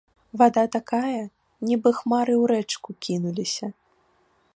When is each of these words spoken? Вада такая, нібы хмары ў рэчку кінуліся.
Вада 0.41 0.61
такая, 0.75 1.21
нібы 1.71 1.89
хмары 1.99 2.33
ў 2.37 2.45
рэчку 2.53 2.89
кінуліся. 3.09 3.67